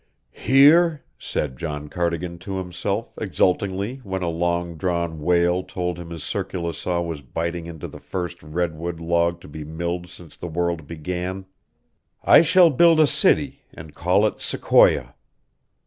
[0.33, 6.23] "Here," said John Cardigan to himself exultingly when a long drawn wail told him his
[6.23, 10.87] circular saw was biting into the first redwood log to be milled since the world
[10.87, 11.45] began,
[12.23, 15.13] "I shall build a city and call it Sequoia.